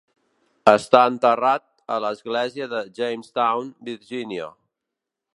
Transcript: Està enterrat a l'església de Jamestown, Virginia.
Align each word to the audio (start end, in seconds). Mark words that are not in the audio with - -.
Està 0.69 1.01
enterrat 1.15 1.65
a 1.95 1.97
l'església 2.05 2.69
de 2.71 2.79
Jamestown, 3.01 3.69
Virginia. 3.91 4.49